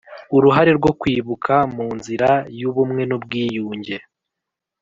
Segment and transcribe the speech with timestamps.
[0.35, 3.97] Uruhare rwo kwibuka mu nzira y ubumwe n ubwiyunge